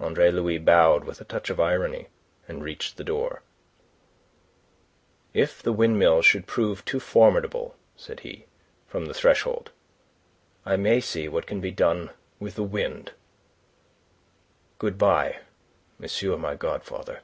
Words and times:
Andre 0.00 0.32
Louis 0.32 0.58
bowed 0.58 1.04
with 1.04 1.20
a 1.20 1.24
touch 1.24 1.50
of 1.50 1.60
irony, 1.60 2.08
and 2.48 2.64
reached 2.64 2.96
the 2.96 3.04
door. 3.04 3.42
"If 5.32 5.62
the 5.62 5.72
windmill 5.72 6.20
should 6.20 6.48
prove 6.48 6.84
too 6.84 6.98
formidable," 6.98 7.76
said 7.94 8.18
he, 8.26 8.46
from 8.88 9.06
the 9.06 9.14
threshold, 9.14 9.70
"I 10.66 10.74
may 10.74 10.98
see 11.00 11.28
what 11.28 11.46
can 11.46 11.60
be 11.60 11.70
done 11.70 12.10
with 12.40 12.56
the 12.56 12.64
wind. 12.64 13.12
Good 14.80 14.98
bye, 14.98 15.42
monsieur 15.96 16.36
my 16.36 16.56
godfather." 16.56 17.20